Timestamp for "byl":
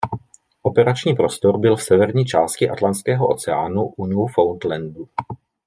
1.57-1.75